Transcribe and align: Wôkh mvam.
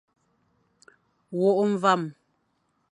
Wôkh 1.37 1.63
mvam. 1.71 2.01